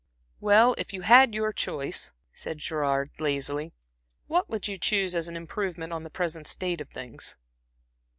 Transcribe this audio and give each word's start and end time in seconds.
"Well, 0.39 0.73
if 0.79 0.93
you 0.93 1.03
had 1.03 1.35
your 1.35 1.53
choice," 1.53 2.09
said 2.33 2.57
Gerard, 2.57 3.11
lazily, 3.19 3.71
"what 4.25 4.49
would 4.49 4.67
you 4.67 4.79
choose 4.79 5.13
as 5.13 5.27
an 5.27 5.35
improvement 5.37 5.93
on 5.93 6.01
the 6.01 6.09
present 6.09 6.47
state 6.47 6.81
of 6.81 6.89
things?" 6.89 7.35